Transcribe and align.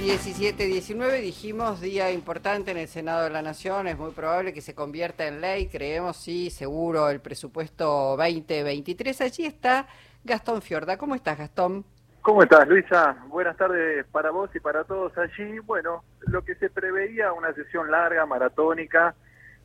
17-19 0.00 1.20
dijimos 1.20 1.82
día 1.82 2.10
importante 2.10 2.70
en 2.70 2.78
el 2.78 2.88
Senado 2.88 3.24
de 3.24 3.30
la 3.30 3.42
Nación, 3.42 3.86
es 3.86 3.98
muy 3.98 4.12
probable 4.12 4.54
que 4.54 4.62
se 4.62 4.74
convierta 4.74 5.26
en 5.26 5.42
ley, 5.42 5.68
creemos, 5.68 6.16
sí, 6.16 6.48
seguro, 6.48 7.10
el 7.10 7.20
presupuesto 7.20 8.16
2023. 8.16 9.20
Allí 9.20 9.44
está 9.44 9.86
Gastón 10.24 10.62
Fiorda. 10.62 10.96
¿Cómo 10.96 11.14
estás, 11.14 11.36
Gastón? 11.36 11.84
¿Cómo 12.22 12.42
estás, 12.42 12.66
Luisa? 12.66 13.14
Buenas 13.28 13.58
tardes 13.58 14.06
para 14.06 14.30
vos 14.30 14.48
y 14.54 14.60
para 14.60 14.84
todos 14.84 15.12
allí. 15.18 15.58
Bueno, 15.58 16.02
lo 16.20 16.42
que 16.46 16.54
se 16.54 16.70
preveía, 16.70 17.34
una 17.34 17.52
sesión 17.52 17.90
larga, 17.90 18.24
maratónica, 18.24 19.14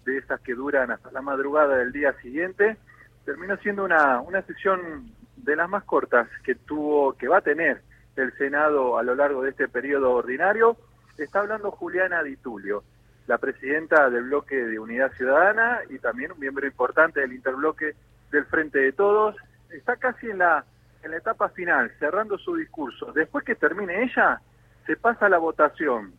de 0.03 0.17
esas 0.17 0.41
que 0.41 0.53
duran 0.53 0.91
hasta 0.91 1.11
la 1.13 1.21
madrugada 1.21 1.77
del 1.77 1.93
día 1.93 2.13
siguiente, 2.21 2.75
terminó 3.23 3.55
siendo 3.57 3.85
una, 3.85 4.19
una 4.19 4.41
sesión 4.41 5.13
de 5.37 5.55
las 5.55 5.69
más 5.69 5.85
cortas 5.85 6.27
que 6.43 6.55
tuvo, 6.55 7.13
que 7.13 7.29
va 7.29 7.37
a 7.37 7.41
tener 7.41 7.81
el 8.15 8.33
Senado 8.37 8.97
a 8.97 9.03
lo 9.03 9.15
largo 9.15 9.41
de 9.41 9.51
este 9.51 9.67
periodo 9.67 10.11
ordinario. 10.11 10.77
Está 11.17 11.39
hablando 11.39 11.71
Juliana 11.71 12.23
Di 12.23 12.37
Tulio, 12.37 12.83
la 13.27 13.37
presidenta 13.37 14.09
del 14.09 14.23
bloque 14.23 14.55
de 14.55 14.79
Unidad 14.79 15.11
Ciudadana 15.13 15.79
y 15.89 15.99
también 15.99 16.31
un 16.31 16.39
miembro 16.39 16.65
importante 16.65 17.21
del 17.21 17.33
interbloque 17.33 17.95
del 18.31 18.45
Frente 18.45 18.79
de 18.79 18.91
Todos. 18.91 19.35
Está 19.69 19.95
casi 19.97 20.29
en 20.29 20.39
la, 20.39 20.65
en 21.03 21.11
la 21.11 21.17
etapa 21.17 21.49
final, 21.49 21.91
cerrando 21.99 22.37
su 22.37 22.55
discurso. 22.55 23.11
Después 23.13 23.45
que 23.45 23.55
termine 23.55 24.03
ella, 24.03 24.41
se 24.85 24.95
pasa 24.95 25.25
a 25.25 25.29
la 25.29 25.37
votación. 25.37 26.13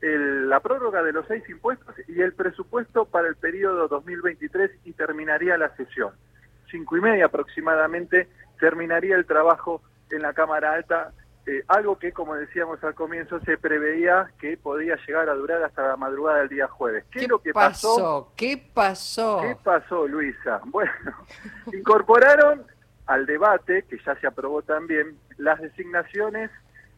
la 0.00 0.60
prórroga 0.60 1.02
de 1.02 1.12
los 1.12 1.26
seis 1.26 1.48
impuestos 1.48 1.94
y 2.08 2.20
el 2.20 2.34
presupuesto 2.34 3.06
para 3.06 3.28
el 3.28 3.36
periodo 3.36 3.88
2023 3.88 4.70
y 4.84 4.92
terminaría 4.92 5.56
la 5.56 5.74
sesión. 5.76 6.12
Cinco 6.70 6.96
y 6.96 7.00
media 7.00 7.26
aproximadamente 7.26 8.28
terminaría 8.60 9.16
el 9.16 9.26
trabajo 9.26 9.82
en 10.10 10.22
la 10.22 10.32
Cámara 10.32 10.74
Alta 10.74 11.12
eh, 11.46 11.62
algo 11.68 11.96
que, 11.96 12.12
como 12.12 12.34
decíamos 12.34 12.82
al 12.82 12.94
comienzo, 12.94 13.38
se 13.40 13.56
preveía 13.56 14.32
que 14.40 14.56
podía 14.56 14.96
llegar 15.06 15.28
a 15.28 15.34
durar 15.34 15.62
hasta 15.62 15.86
la 15.86 15.96
madrugada 15.96 16.40
del 16.40 16.48
día 16.48 16.66
jueves. 16.66 17.04
¿Qué, 17.10 17.20
es 17.20 17.28
lo 17.28 17.38
que 17.38 17.52
pasó? 17.52 18.32
¿Qué 18.36 18.56
pasó? 18.74 19.40
¿Qué 19.42 19.56
pasó, 19.62 20.06
Luisa? 20.08 20.60
Bueno, 20.66 20.92
incorporaron 21.72 22.64
al 23.06 23.26
debate, 23.26 23.84
que 23.88 23.98
ya 24.04 24.16
se 24.16 24.26
aprobó 24.26 24.62
también, 24.62 25.16
las 25.38 25.60
designaciones 25.60 26.50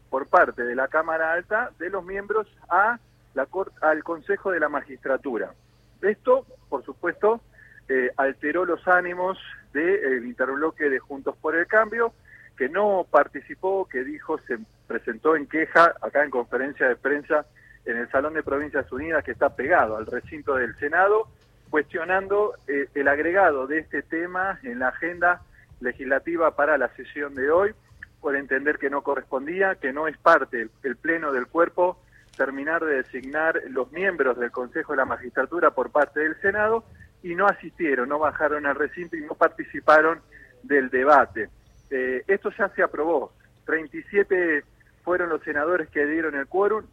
por 0.08 0.26
parte 0.26 0.62
de 0.64 0.74
la 0.74 0.88
Cámara 0.88 1.32
Alta 1.32 1.70
de 1.78 1.90
los 1.90 2.02
miembros 2.02 2.46
a 2.70 2.98
la 3.34 3.46
al 3.82 4.02
Consejo 4.02 4.50
de 4.50 4.60
la 4.60 4.70
Magistratura. 4.70 5.52
Esto, 6.00 6.46
por 6.70 6.84
supuesto, 6.84 7.42
eh, 7.88 8.10
alteró 8.16 8.64
los 8.64 8.86
ánimos 8.88 9.38
del 9.72 10.24
interbloque 10.24 10.88
de 10.88 10.98
Juntos 10.98 11.36
por 11.36 11.54
el 11.54 11.66
Cambio, 11.66 12.14
que 12.58 12.68
no 12.68 13.06
participó, 13.08 13.88
que 13.88 14.02
dijo, 14.02 14.38
se 14.40 14.58
presentó 14.88 15.36
en 15.36 15.46
queja 15.46 15.94
acá 16.02 16.24
en 16.24 16.30
conferencia 16.30 16.88
de 16.88 16.96
prensa 16.96 17.46
en 17.84 17.96
el 17.96 18.10
Salón 18.10 18.34
de 18.34 18.42
Provincias 18.42 18.90
Unidas 18.90 19.24
que 19.24 19.30
está 19.30 19.54
pegado 19.54 19.96
al 19.96 20.06
recinto 20.06 20.56
del 20.56 20.76
Senado, 20.76 21.28
cuestionando 21.70 22.54
eh, 22.66 22.88
el 22.94 23.06
agregado 23.06 23.68
de 23.68 23.78
este 23.78 24.02
tema 24.02 24.58
en 24.64 24.80
la 24.80 24.88
agenda 24.88 25.42
legislativa 25.80 26.56
para 26.56 26.76
la 26.76 26.88
sesión 26.96 27.34
de 27.36 27.48
hoy, 27.48 27.74
por 28.20 28.34
entender 28.34 28.78
que 28.78 28.90
no 28.90 29.02
correspondía, 29.02 29.76
que 29.76 29.92
no 29.92 30.08
es 30.08 30.18
parte 30.18 30.68
el 30.82 30.96
pleno 30.96 31.32
del 31.32 31.46
cuerpo 31.46 32.02
terminar 32.36 32.84
de 32.84 33.02
designar 33.02 33.60
los 33.70 33.92
miembros 33.92 34.38
del 34.38 34.50
Consejo 34.50 34.92
de 34.92 34.98
la 34.98 35.04
Magistratura 35.04 35.70
por 35.70 35.90
parte 35.90 36.20
del 36.20 36.40
Senado 36.40 36.84
y 37.22 37.34
no 37.36 37.46
asistieron, 37.46 38.08
no 38.08 38.18
bajaron 38.18 38.66
al 38.66 38.74
recinto 38.74 39.16
y 39.16 39.20
no 39.20 39.34
participaron 39.34 40.20
del 40.64 40.90
debate. 40.90 41.50
Eh, 41.90 42.24
esto 42.26 42.50
ya 42.56 42.68
se 42.70 42.82
aprobó. 42.82 43.32
37 43.64 44.64
fueron 45.02 45.30
los 45.30 45.42
senadores 45.42 45.88
que 45.88 46.06
dieron 46.06 46.34
el 46.34 46.46
quórum, 46.46 46.84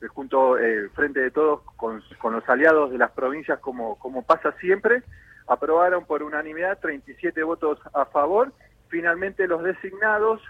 eh, 0.00 0.06
junto 0.08 0.58
eh, 0.58 0.88
frente 0.94 1.20
de 1.20 1.30
todos 1.30 1.62
con, 1.76 2.02
los 2.22 2.48
aliados 2.48 2.90
de 2.90 2.98
las 2.98 3.10
provincias, 3.12 3.58
como, 3.60 3.98
como 3.98 4.22
pasa 4.22 4.52
siempre. 4.60 5.02
Aprobaron 5.46 6.04
por 6.04 6.22
unanimidad 6.22 6.78
37 6.78 7.42
votos 7.42 7.78
a 7.94 8.04
favor. 8.06 8.52
Finalmente 8.88 9.46
los 9.46 9.62
designados 9.62 10.40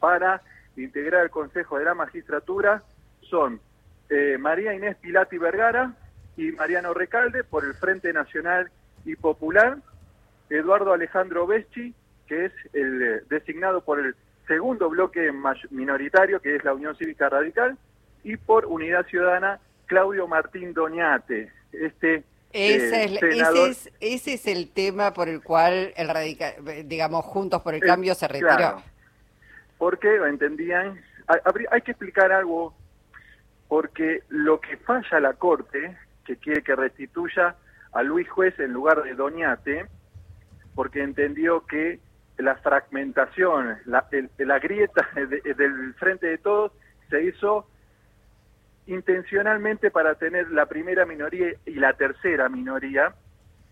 para 0.00 0.42
integrar 0.76 1.24
el 1.24 1.30
Consejo 1.30 1.78
de 1.78 1.84
la 1.84 1.94
Magistratura 1.94 2.82
son 3.22 3.60
María 4.38 4.72
Inés 4.72 4.96
Pilati 4.98 5.36
Vergara 5.36 5.94
y 6.36 6.52
Mariano 6.52 6.94
Recalde 6.94 7.42
por 7.42 7.64
el 7.64 7.74
Frente 7.74 8.12
Nacional 8.12 8.70
y 9.04 9.16
Popular, 9.16 9.78
Eduardo 10.48 10.92
Alejandro 10.92 11.46
Beschi 11.46 11.94
que 12.26 12.46
es 12.46 12.52
el 12.72 13.02
eh, 13.02 13.20
designado 13.28 13.80
por 13.80 14.00
el 14.00 14.14
segundo 14.46 14.88
bloque 14.88 15.32
minoritario, 15.70 16.40
que 16.40 16.56
es 16.56 16.64
la 16.64 16.74
Unión 16.74 16.96
Cívica 16.96 17.28
Radical, 17.28 17.76
y 18.22 18.36
por 18.36 18.66
Unidad 18.66 19.06
Ciudadana, 19.06 19.60
Claudio 19.86 20.26
Martín 20.26 20.72
Doñate. 20.72 21.52
Este 21.72 22.24
ese, 22.52 23.04
es, 23.04 23.22
ese, 23.22 23.92
ese, 24.00 24.32
es, 24.34 24.46
el 24.46 24.70
tema 24.70 25.12
por 25.12 25.28
el 25.28 25.42
cual 25.42 25.92
el 25.96 26.08
radical, 26.08 26.54
digamos, 26.84 27.24
Juntos 27.24 27.60
por 27.60 27.74
el 27.74 27.80
Cambio 27.80 28.14
se 28.14 28.28
retiró. 28.28 28.82
porque 29.76 30.16
entendían, 30.16 30.98
hay, 31.26 31.38
hay 31.70 31.80
que 31.82 31.90
explicar 31.90 32.32
algo, 32.32 32.74
porque 33.68 34.22
lo 34.28 34.60
que 34.60 34.76
falla 34.78 35.20
la 35.20 35.34
Corte, 35.34 35.98
que 36.24 36.36
quiere 36.36 36.62
que 36.62 36.74
restituya 36.74 37.56
a 37.92 38.02
Luis 38.02 38.28
Juez 38.30 38.58
en 38.58 38.72
lugar 38.72 39.02
de 39.02 39.14
Doñate, 39.14 39.86
porque 40.74 41.02
entendió 41.02 41.66
que 41.66 42.00
la 42.38 42.56
fragmentación, 42.56 43.78
la, 43.86 44.06
la 44.38 44.58
grieta 44.58 45.08
del 45.14 45.94
frente 45.94 46.26
de 46.26 46.38
todos 46.38 46.72
se 47.08 47.22
hizo 47.24 47.66
intencionalmente 48.86 49.90
para 49.90 50.14
tener 50.14 50.50
la 50.50 50.66
primera 50.66 51.06
minoría 51.06 51.54
y 51.64 51.74
la 51.74 51.92
tercera 51.94 52.48
minoría, 52.48 53.14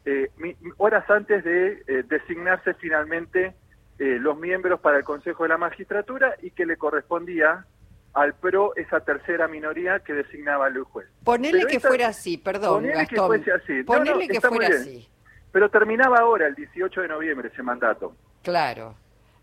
eh, 0.05 0.29
horas 0.77 1.09
antes 1.09 1.45
de 1.45 1.83
eh, 1.87 2.05
designarse 2.09 2.75
finalmente 2.75 3.55
eh, 3.99 4.19
los 4.21 4.37
miembros 4.37 4.81
para 4.81 4.99
el 4.99 5.05
Consejo 5.05 5.45
de 5.45 5.51
la 5.51 5.59
Magistratura 5.59 6.35
y 6.43 6.51
que 6.51 6.67
le 6.67 6.77
correspondía 6.77 7.65
al 8.13 8.35
PRO 8.35 8.75
esa 8.77 9.01
tercera 9.01 9.49
minoría 9.49 10.01
que 10.01 10.13
designaba 10.13 10.67
al 10.67 10.81
juez. 10.83 11.09
Ponele 11.25 11.67
que 11.67 11.81
fuera 11.81 12.09
así, 12.09 12.37
perdón, 12.37 12.83
ponele 12.83 13.07
que 13.07 13.17
fuese 13.17 13.53
así. 13.53 13.83
Ponele 13.83 14.29
que 14.29 14.41
fuera 14.41 14.69
así. 14.69 15.09
Pero 15.53 15.69
terminaba 15.69 16.19
ahora, 16.19 16.49
el 16.49 16.55
18 16.55 17.03
de 17.03 17.09
noviembre, 17.09 17.49
ese 17.53 17.63
mandato. 17.63 18.17
Claro. 18.44 18.94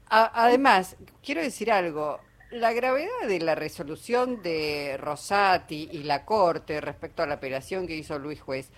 además, 0.09 0.95
quiero 1.23 1.41
decir 1.41 1.71
algo. 1.71 2.19
La 2.51 2.71
gravedad 2.73 3.27
de 3.27 3.39
la 3.39 3.55
resolución 3.55 4.41
de 4.43 4.97
Rosati 4.97 5.89
y 5.91 6.03
la 6.03 6.25
Corte 6.25 6.79
respecto 6.81 7.23
a 7.23 7.25
la 7.25 7.35
apelación 7.35 7.87
que 7.87 7.95
hizo 7.95 8.19
Luis 8.19 8.41
Juez, 8.41 8.69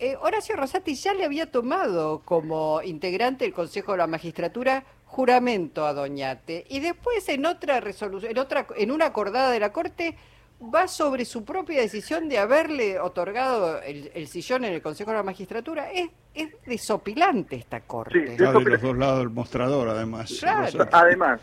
eh, 0.00 0.16
Horacio 0.20 0.56
Rosati 0.56 0.94
ya 0.94 1.12
le 1.12 1.24
había 1.24 1.50
tomado 1.50 2.22
como 2.24 2.82
integrante 2.82 3.44
del 3.44 3.54
Consejo 3.54 3.92
de 3.92 3.98
la 3.98 4.06
Magistratura 4.06 4.84
juramento 5.04 5.86
a 5.86 5.92
Doñate 5.92 6.64
y 6.68 6.80
después 6.80 7.28
en 7.28 7.46
otra 7.46 7.80
resolución, 7.80 8.32
en 8.32 8.38
otra, 8.38 8.66
en 8.76 8.90
una 8.90 9.06
acordada 9.06 9.50
de 9.50 9.60
la 9.60 9.72
Corte 9.72 10.16
va 10.62 10.88
sobre 10.88 11.24
su 11.24 11.44
propia 11.44 11.80
decisión 11.80 12.28
de 12.28 12.38
haberle 12.38 12.98
otorgado 12.98 13.80
el, 13.82 14.26
sillón 14.26 14.64
en 14.64 14.74
el 14.74 14.82
Consejo 14.82 15.10
de 15.10 15.18
la 15.18 15.22
Magistratura. 15.22 15.90
Es, 15.92 16.10
es 16.34 16.50
desopilante 16.66 17.56
esta 17.56 17.80
corte. 17.80 18.36
Sí, 18.36 18.36
de 18.36 18.52
los 18.52 18.82
dos 18.82 18.96
lados 18.96 19.18
del 19.20 19.30
mostrador, 19.30 19.88
además. 19.88 20.44
Además, 20.92 21.40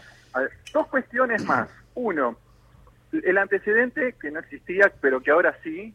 dos 0.74 0.88
cuestiones 0.88 1.44
más. 1.46 1.70
Uno, 1.96 2.38
el 3.12 3.38
antecedente 3.38 4.16
que 4.20 4.32
no 4.32 4.40
existía, 4.40 4.92
pero 5.00 5.22
que 5.22 5.32
ahora 5.32 5.58
sí, 5.64 5.94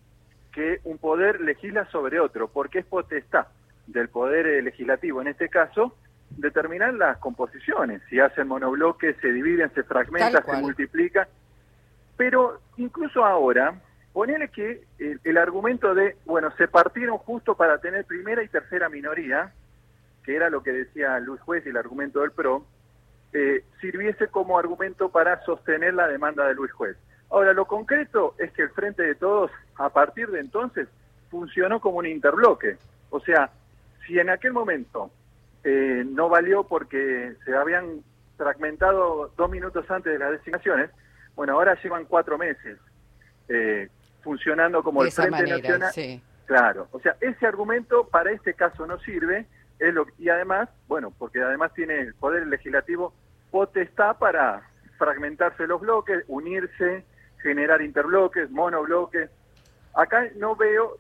que 0.53 0.81
un 0.85 0.99
poder 0.99 1.41
legisla 1.41 1.87
sobre 1.91 2.19
otro, 2.21 2.49
porque 2.49 2.81
es 2.81 2.87
potestad 2.87 3.47
del 3.87 4.09
poder 4.09 4.47
eh, 4.47 4.63
legislativo, 4.63 5.21
en 5.21 5.29
este 5.29 5.49
caso, 5.49 5.95
determinar 6.31 6.95
las 6.95 7.19
composiciones. 7.19 8.01
Si 8.09 8.19
hacen 8.19 8.49
monobloques, 8.49 9.17
se 9.21 9.33
dividen, 9.33 9.71
se 9.75 9.83
fragmentan, 9.83 10.45
se 10.45 10.57
multiplican 10.57 11.27
pero 12.21 12.61
incluso 12.77 13.25
ahora, 13.25 13.81
ponele 14.13 14.49
que 14.49 14.85
el, 15.25 15.39
argumento 15.39 15.95
de, 15.95 16.19
bueno, 16.27 16.55
se 16.59 16.69
partieron 16.69 17.17
justo 17.17 17.55
para 17.55 17.79
tener 17.79 18.05
primera 18.05 18.43
y 18.43 18.49
tercera 18.49 18.91
minoría, 18.91 19.55
que 20.23 20.37
era 20.37 20.51
lo 20.51 20.63
que 20.63 20.71
decía 20.71 21.19
Luis 21.19 21.41
Juez 21.41 21.65
y 21.65 21.71
el 21.71 21.79
argumento 21.79 22.21
del 22.21 22.33
PRO, 22.33 22.67
eh, 23.33 23.65
sirviese 23.81 24.27
como 24.27 24.59
argumento 24.59 25.09
para 25.09 25.43
sostener 25.47 25.95
la 25.95 26.09
demanda 26.09 26.47
de 26.47 26.53
Luis 26.53 26.73
Juez. 26.73 26.95
Ahora, 27.31 27.55
lo 27.55 27.65
concreto 27.65 28.35
es 28.37 28.53
que 28.53 28.65
el 28.65 28.71
Frente 28.73 29.03
de 29.03 29.15
Todos, 29.15 29.51
a 29.77 29.89
partir 29.89 30.29
de 30.31 30.41
entonces, 30.41 30.89
funcionó 31.31 31.81
como 31.81 32.01
un 32.01 32.07
interbloque. 32.07 32.77
O 33.09 33.21
sea, 33.21 33.49
si 34.07 34.19
en 34.19 34.29
aquel 34.29 34.53
momento 34.53 35.11
eh, 35.65 36.05
no 36.07 36.29
valió 36.29 36.65
porque 36.65 37.33
se 37.47 37.57
habían 37.57 38.03
fragmentado 38.37 39.33
dos 39.39 39.51
minutos 39.51 39.91
antes 39.91 40.13
de 40.13 40.19
las 40.19 40.33
designaciones, 40.33 40.91
bueno, 41.35 41.55
ahora 41.55 41.79
llevan 41.83 42.05
cuatro 42.05 42.39
meses 42.39 42.79
eh, 43.49 43.89
funcionando 44.23 44.83
como 44.83 45.03
el 45.03 45.11
Frente 45.11 45.43
Nacional. 45.43 45.93
Claro, 46.47 46.89
o 46.91 47.01
sea, 47.01 47.17
ese 47.21 47.47
argumento 47.47 48.09
para 48.09 48.33
este 48.33 48.55
caso 48.55 48.87
no 48.87 48.99
sirve, 49.01 49.47
es 49.79 49.95
lo, 49.95 50.07
y 50.19 50.29
además, 50.29 50.69
bueno, 50.89 51.13
porque 51.17 51.41
además 51.41 51.73
tiene 51.75 52.01
el 52.01 52.15
Poder 52.15 52.47
Legislativo 52.47 53.15
potestad 53.51 54.17
para 54.19 54.69
fragmentarse 54.99 55.67
los 55.67 55.81
bloques, 55.81 56.25
unirse, 56.29 57.05
generar 57.43 57.83
interbloques, 57.83 58.51
monobloques. 58.51 59.31
Acá 59.95 60.29
no 60.37 60.57
veo, 60.57 60.99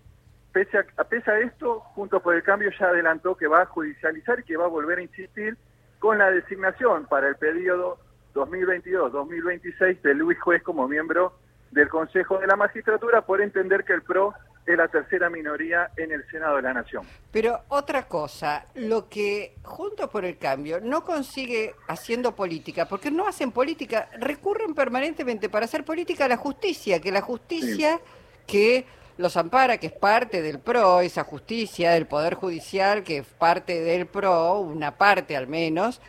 pese 0.52 0.78
a, 0.78 1.04
pese 1.04 1.30
a 1.30 1.38
esto, 1.40 1.80
Juntos 1.80 2.22
por 2.22 2.34
el 2.34 2.42
Cambio 2.42 2.70
ya 2.78 2.86
adelantó 2.86 3.36
que 3.36 3.46
va 3.46 3.62
a 3.62 3.66
judicializar 3.66 4.40
y 4.40 4.44
que 4.44 4.56
va 4.56 4.64
a 4.64 4.68
volver 4.68 4.98
a 4.98 5.02
insistir 5.02 5.56
con 5.98 6.18
la 6.18 6.30
designación 6.30 7.06
para 7.06 7.28
el 7.28 7.36
periodo 7.36 7.98
2022-2026 8.34 10.02
de 10.02 10.14
Luis 10.14 10.38
Juez 10.40 10.62
como 10.62 10.88
miembro 10.88 11.32
del 11.70 11.88
Consejo 11.88 12.38
de 12.38 12.46
la 12.46 12.56
Magistratura 12.56 13.22
por 13.22 13.40
entender 13.40 13.84
que 13.84 13.92
el 13.92 14.02
PRO 14.02 14.34
es 14.66 14.76
la 14.76 14.88
tercera 14.88 15.30
minoría 15.30 15.90
en 15.96 16.12
el 16.12 16.24
Senado 16.30 16.56
de 16.56 16.62
la 16.62 16.74
Nación. 16.74 17.04
Pero 17.32 17.60
otra 17.68 18.06
cosa, 18.06 18.66
lo 18.74 19.08
que 19.08 19.54
Juntos 19.62 20.08
por 20.10 20.24
el 20.24 20.36
Cambio 20.38 20.80
no 20.80 21.04
consigue 21.04 21.74
haciendo 21.88 22.34
política, 22.34 22.86
porque 22.86 23.10
no 23.10 23.26
hacen 23.26 23.52
política, 23.52 24.08
recurren 24.18 24.74
permanentemente 24.74 25.48
para 25.48 25.64
hacer 25.64 25.84
política 25.84 26.26
a 26.26 26.28
la 26.28 26.36
justicia, 26.36 27.00
que 27.00 27.12
la 27.12 27.22
justicia 27.22 28.00
que 28.46 28.84
los 29.16 29.36
ampara, 29.36 29.78
que 29.78 29.88
es 29.88 29.92
parte 29.92 30.42
del 30.42 30.60
PRO, 30.60 31.00
esa 31.00 31.24
justicia 31.24 31.92
del 31.92 32.06
Poder 32.06 32.34
Judicial, 32.34 33.02
que 33.02 33.18
es 33.18 33.26
parte 33.26 33.80
del 33.80 34.06
PRO, 34.06 34.60
una 34.60 34.96
parte 34.96 35.36
al 35.36 35.46
menos, 35.46 36.00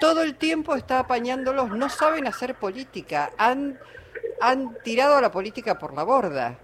todo 0.00 0.22
el 0.22 0.36
tiempo 0.36 0.74
está 0.74 1.00
apañándolos, 1.00 1.70
no 1.70 1.88
saben 1.88 2.26
hacer 2.26 2.54
política, 2.54 3.30
han, 3.38 3.78
han 4.40 4.74
tirado 4.82 5.16
a 5.16 5.20
la 5.20 5.30
política 5.30 5.78
por 5.78 5.94
la 5.94 6.02
borda. 6.02 6.58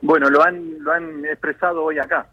Bueno, 0.00 0.28
lo 0.28 0.42
han, 0.42 0.82
lo 0.82 0.92
han 0.92 1.24
expresado 1.24 1.82
hoy 1.82 1.98
acá. 1.98 2.26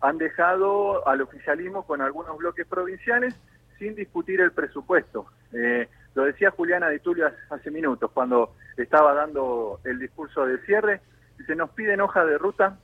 Han 0.00 0.18
dejado 0.18 1.06
al 1.08 1.22
oficialismo 1.22 1.84
con 1.84 2.00
algunos 2.00 2.36
bloques 2.36 2.66
provinciales 2.66 3.34
sin 3.78 3.94
discutir 3.94 4.40
el 4.40 4.52
presupuesto. 4.52 5.26
Eh, 5.52 5.88
lo 6.14 6.24
decía 6.24 6.50
Juliana 6.50 6.88
de 6.88 7.00
Tulio 7.00 7.30
hace 7.50 7.70
minutos, 7.70 8.10
cuando 8.12 8.54
estaba 8.76 9.12
dando 9.14 9.80
el 9.84 9.98
discurso 9.98 10.46
de 10.46 10.58
cierre. 10.64 11.00
Se 11.46 11.56
nos 11.56 11.70
piden 11.70 12.00
hoja 12.00 12.24
de 12.24 12.38
ruta, 12.38 12.78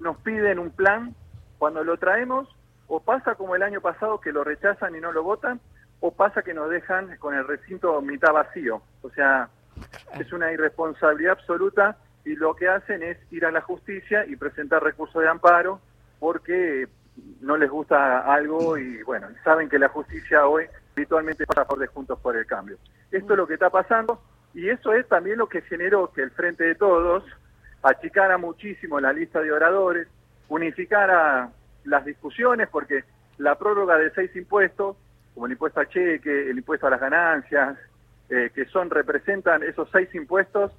nos 0.00 0.16
piden 0.18 0.58
un 0.58 0.70
plan. 0.70 1.14
Cuando 1.58 1.84
lo 1.84 1.96
traemos, 1.96 2.48
o 2.88 3.00
pasa 3.00 3.36
como 3.36 3.54
el 3.54 3.62
año 3.62 3.80
pasado 3.80 4.20
que 4.20 4.32
lo 4.32 4.42
rechazan 4.42 4.96
y 4.96 5.00
no 5.00 5.12
lo 5.12 5.22
votan, 5.22 5.60
o 6.02 6.10
pasa 6.10 6.42
que 6.42 6.52
nos 6.52 6.68
dejan 6.68 7.16
con 7.18 7.34
el 7.34 7.46
recinto 7.46 8.02
mitad 8.02 8.32
vacío. 8.32 8.82
O 9.02 9.10
sea, 9.10 9.48
es 10.18 10.32
una 10.32 10.52
irresponsabilidad 10.52 11.38
absoluta 11.38 11.96
y 12.24 12.34
lo 12.34 12.54
que 12.56 12.68
hacen 12.68 13.04
es 13.04 13.16
ir 13.30 13.46
a 13.46 13.52
la 13.52 13.60
justicia 13.60 14.26
y 14.26 14.34
presentar 14.34 14.82
recursos 14.82 15.22
de 15.22 15.28
amparo 15.28 15.80
porque 16.18 16.88
no 17.40 17.56
les 17.56 17.70
gusta 17.70 18.20
algo 18.20 18.76
y 18.76 19.00
bueno, 19.04 19.28
saben 19.44 19.68
que 19.68 19.78
la 19.78 19.88
justicia 19.88 20.46
hoy 20.46 20.64
habitualmente 20.92 21.46
pasa 21.46 21.64
por 21.64 21.78
de 21.78 21.86
Juntos 21.86 22.18
por 22.18 22.36
el 22.36 22.46
Cambio. 22.46 22.78
Esto 23.12 23.34
es 23.34 23.38
lo 23.38 23.46
que 23.46 23.54
está 23.54 23.70
pasando 23.70 24.20
y 24.54 24.70
eso 24.70 24.92
es 24.94 25.06
también 25.06 25.38
lo 25.38 25.48
que 25.48 25.62
generó 25.62 26.12
que 26.12 26.22
el 26.22 26.32
Frente 26.32 26.64
de 26.64 26.74
Todos 26.74 27.24
achicara 27.82 28.38
muchísimo 28.38 28.98
la 28.98 29.12
lista 29.12 29.40
de 29.40 29.52
oradores, 29.52 30.08
unificara 30.48 31.50
las 31.84 32.04
discusiones 32.04 32.68
porque 32.68 33.04
la 33.38 33.56
prórroga 33.56 33.98
de 33.98 34.10
seis 34.10 34.34
impuestos, 34.34 34.96
como 35.34 35.46
el 35.46 35.52
impuesto 35.52 35.80
a 35.80 35.88
cheque, 35.88 36.50
el 36.50 36.58
impuesto 36.58 36.86
a 36.86 36.90
las 36.90 37.00
ganancias, 37.00 37.76
eh, 38.28 38.50
que 38.54 38.64
son 38.66 38.90
representan 38.90 39.62
esos 39.62 39.88
seis 39.90 40.14
impuestos 40.14 40.72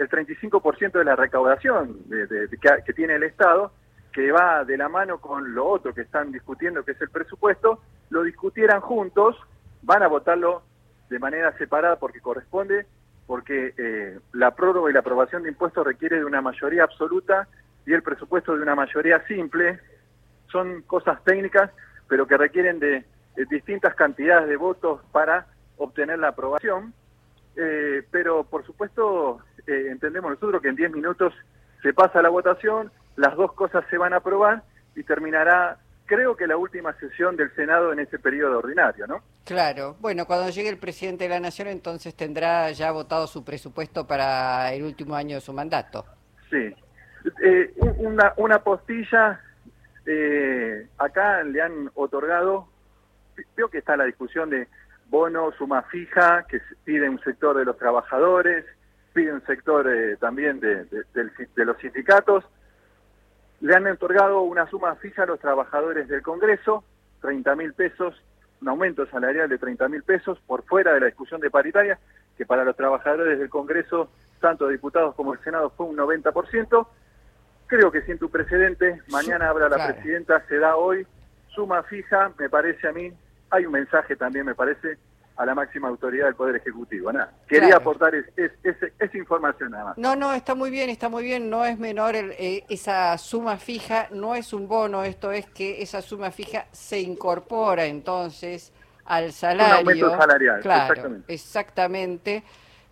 el 0.00 0.08
35% 0.08 0.92
de 0.92 1.04
la 1.04 1.14
recaudación 1.14 1.98
que, 2.08 2.92
tiene 2.94 3.16
el 3.16 3.22
Estado, 3.22 3.70
que 4.12 4.32
va 4.32 4.64
de 4.64 4.78
la 4.78 4.88
mano 4.88 5.18
con 5.18 5.54
lo 5.54 5.66
otro 5.66 5.92
que 5.94 6.00
están 6.00 6.32
discutiendo, 6.32 6.82
que 6.84 6.92
es 6.92 7.00
el 7.02 7.10
presupuesto, 7.10 7.82
lo 8.08 8.22
discutieran 8.22 8.80
juntos, 8.80 9.36
van 9.82 10.02
a 10.02 10.08
votarlo 10.08 10.62
de 11.10 11.18
manera 11.18 11.52
separada 11.58 11.96
porque 11.96 12.20
corresponde, 12.20 12.86
porque 13.26 13.74
eh, 13.76 14.18
la 14.32 14.52
prórroga 14.52 14.90
y 14.90 14.94
la 14.94 15.00
aprobación 15.00 15.42
de 15.42 15.50
impuestos 15.50 15.86
requiere 15.86 16.16
de 16.16 16.24
una 16.24 16.40
mayoría 16.40 16.84
absoluta 16.84 17.46
y 17.84 17.92
el 17.92 18.02
presupuesto 18.02 18.56
de 18.56 18.62
una 18.62 18.74
mayoría 18.74 19.22
simple. 19.26 19.80
Son 20.50 20.82
cosas 20.82 21.22
técnicas, 21.24 21.70
pero 22.08 22.26
que 22.26 22.36
requieren 22.36 22.80
de 22.80 23.04
distintas 23.50 23.94
cantidades 23.94 24.48
de 24.48 24.56
votos 24.56 25.00
para 25.12 25.46
obtener 25.76 26.18
la 26.18 26.28
aprobación. 26.28 26.94
Eh, 27.56 28.04
pero 28.10 28.44
por 28.44 28.64
supuesto 28.64 29.40
eh, 29.66 29.88
entendemos 29.90 30.30
nosotros 30.30 30.62
que 30.62 30.68
en 30.68 30.76
10 30.76 30.92
minutos 30.92 31.34
se 31.82 31.92
pasa 31.92 32.22
la 32.22 32.28
votación, 32.28 32.92
las 33.16 33.36
dos 33.36 33.52
cosas 33.54 33.84
se 33.90 33.98
van 33.98 34.12
a 34.12 34.18
aprobar 34.18 34.62
y 34.94 35.02
terminará, 35.02 35.78
creo 36.06 36.36
que 36.36 36.46
la 36.46 36.56
última 36.56 36.92
sesión 36.98 37.36
del 37.36 37.54
Senado 37.54 37.92
en 37.92 37.98
ese 37.98 38.18
periodo 38.18 38.58
ordinario, 38.58 39.06
¿no? 39.06 39.22
Claro. 39.44 39.96
Bueno, 40.00 40.26
cuando 40.26 40.50
llegue 40.50 40.68
el 40.68 40.78
presidente 40.78 41.24
de 41.24 41.30
la 41.30 41.40
Nación, 41.40 41.68
entonces 41.68 42.14
tendrá 42.14 42.70
ya 42.70 42.92
votado 42.92 43.26
su 43.26 43.44
presupuesto 43.44 44.06
para 44.06 44.72
el 44.72 44.84
último 44.84 45.14
año 45.14 45.36
de 45.36 45.40
su 45.40 45.52
mandato. 45.52 46.04
Sí. 46.50 46.74
Eh, 47.42 47.74
una, 47.98 48.32
una 48.36 48.62
postilla, 48.62 49.40
acá 50.98 51.42
le 51.42 51.60
han 51.60 51.90
otorgado, 51.94 52.69
veo 53.56 53.68
que 53.68 53.78
está 53.78 53.96
la 53.96 54.04
discusión 54.04 54.50
de 54.50 54.68
bono, 55.10 55.52
suma 55.58 55.82
fija, 55.82 56.46
que 56.48 56.60
pide 56.84 57.08
un 57.08 57.20
sector 57.20 57.56
de 57.56 57.64
los 57.64 57.76
trabajadores, 57.76 58.64
pide 59.12 59.32
un 59.32 59.44
sector 59.44 59.88
eh, 59.88 60.16
también 60.16 60.60
de, 60.60 60.86
los 61.56 61.76
sindicatos. 61.78 62.44
Le 63.60 63.74
han 63.74 63.86
otorgado 63.86 64.42
una 64.42 64.68
suma 64.70 64.94
fija 64.96 65.24
a 65.24 65.26
los 65.26 65.40
trabajadores 65.40 66.08
del 66.08 66.22
Congreso, 66.22 66.84
30 67.20 67.56
mil 67.56 67.74
pesos, 67.74 68.14
un 68.62 68.68
aumento 68.68 69.06
salarial 69.06 69.48
de 69.48 69.58
30 69.58 69.88
mil 69.88 70.02
pesos 70.02 70.38
por 70.46 70.64
fuera 70.64 70.94
de 70.94 71.00
la 71.00 71.06
discusión 71.06 71.40
de 71.40 71.50
paritaria, 71.50 71.98
que 72.36 72.46
para 72.46 72.64
los 72.64 72.76
trabajadores 72.76 73.38
del 73.38 73.50
Congreso, 73.50 74.10
tanto 74.40 74.68
diputados 74.68 75.14
como 75.14 75.34
el 75.34 75.40
Senado, 75.40 75.70
fue 75.70 75.86
un 75.86 75.96
90%. 75.96 76.86
Creo 77.66 77.90
que 77.92 78.02
sin 78.02 78.18
tu 78.18 78.30
precedente, 78.30 79.02
mañana 79.10 79.48
habrá 79.48 79.68
la 79.68 79.92
presidenta, 79.92 80.40
se 80.46 80.58
da 80.58 80.76
hoy, 80.76 81.06
suma 81.48 81.82
fija, 81.82 82.32
me 82.38 82.48
parece 82.48 82.88
a 82.88 82.92
mí, 82.92 83.12
hay 83.50 83.66
un 83.66 83.72
mensaje 83.72 84.16
también, 84.16 84.46
me 84.46 84.54
parece, 84.54 84.98
a 85.36 85.46
la 85.46 85.54
máxima 85.54 85.88
autoridad 85.88 86.26
del 86.26 86.34
Poder 86.34 86.56
Ejecutivo. 86.56 87.12
Nada. 87.12 87.32
Quería 87.48 87.76
aportar 87.76 88.12
esa 88.14 89.16
información 89.16 89.70
nada 89.70 89.84
más. 89.86 89.98
No, 89.98 90.14
no, 90.14 90.32
está 90.34 90.54
muy 90.54 90.70
bien, 90.70 90.90
está 90.90 91.08
muy 91.08 91.24
bien. 91.24 91.48
No 91.48 91.64
es 91.64 91.78
menor 91.78 92.14
eh, 92.14 92.64
esa 92.68 93.16
suma 93.16 93.56
fija, 93.56 94.08
no 94.10 94.34
es 94.34 94.52
un 94.52 94.68
bono, 94.68 95.02
esto 95.02 95.32
es 95.32 95.46
que 95.46 95.82
esa 95.82 96.02
suma 96.02 96.30
fija 96.30 96.66
se 96.72 97.00
incorpora 97.00 97.86
entonces 97.86 98.72
al 99.06 99.32
salario. 99.32 99.80
Un 99.80 99.88
aumento 99.88 100.10
salarial, 100.18 100.58
exactamente. 100.58 101.34
exactamente. 101.34 102.42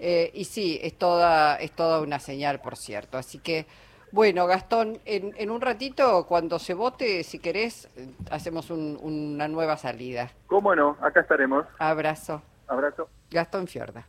Eh, 0.00 0.31
y 0.32 0.44
sí, 0.44 0.78
es 0.82 0.96
toda, 0.96 1.56
es 1.56 1.73
toda 1.73 2.00
una 2.00 2.18
señal, 2.18 2.61
por 2.61 2.76
cierto. 2.76 3.18
Así 3.18 3.38
que 3.40 3.66
bueno, 4.12 4.46
Gastón, 4.46 4.98
en, 5.04 5.50
un 5.50 5.60
ratito, 5.60 6.26
cuando 6.26 6.58
se 6.58 6.74
vote, 6.74 7.22
si 7.24 7.38
querés, 7.38 7.88
hacemos 8.30 8.70
una 8.70 9.48
nueva 9.48 9.76
salida. 9.76 10.30
¿Cómo 10.46 10.74
no? 10.74 10.96
Acá 11.00 11.20
estaremos. 11.20 11.66
Abrazo. 11.78 12.42
Abrazo. 12.66 13.08
Gastón 13.30 13.66
Fiorda. 13.66 14.06